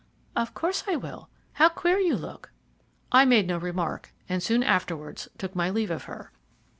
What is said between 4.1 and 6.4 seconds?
and soon afterwards took my leave of her.